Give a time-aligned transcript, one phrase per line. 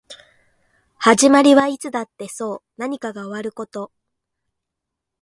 [0.97, 3.91] 始まりはいつだってそう何かが終わること